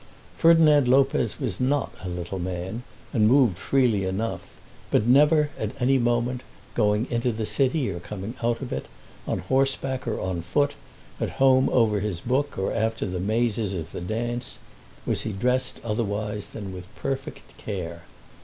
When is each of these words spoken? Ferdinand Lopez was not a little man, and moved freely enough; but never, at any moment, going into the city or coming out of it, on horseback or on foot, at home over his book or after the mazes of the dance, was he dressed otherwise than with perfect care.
Ferdinand 0.35 0.87
Lopez 0.87 1.39
was 1.39 1.59
not 1.59 1.93
a 2.03 2.09
little 2.09 2.39
man, 2.39 2.81
and 3.13 3.27
moved 3.27 3.59
freely 3.59 4.03
enough; 4.03 4.41
but 4.89 5.05
never, 5.05 5.51
at 5.59 5.79
any 5.79 5.99
moment, 5.99 6.41
going 6.73 7.05
into 7.11 7.31
the 7.31 7.45
city 7.45 7.87
or 7.87 7.99
coming 7.99 8.33
out 8.41 8.61
of 8.63 8.73
it, 8.73 8.87
on 9.27 9.37
horseback 9.37 10.07
or 10.07 10.19
on 10.19 10.41
foot, 10.41 10.73
at 11.19 11.29
home 11.37 11.69
over 11.69 11.99
his 11.99 12.19
book 12.19 12.57
or 12.57 12.73
after 12.73 13.05
the 13.05 13.19
mazes 13.19 13.75
of 13.75 13.91
the 13.91 14.01
dance, 14.01 14.57
was 15.05 15.21
he 15.21 15.31
dressed 15.31 15.79
otherwise 15.83 16.47
than 16.47 16.73
with 16.73 16.87
perfect 16.95 17.55
care. 17.59 18.01